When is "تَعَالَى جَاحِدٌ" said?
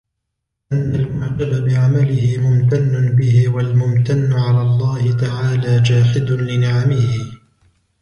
5.17-6.31